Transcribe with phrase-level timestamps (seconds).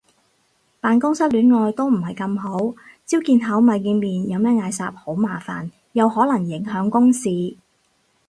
[0.79, 2.57] 辦公室戀愛都唔係咁好，
[3.05, 7.29] 朝見口晚見面有咩嗌霎好麻煩，又可能影響公事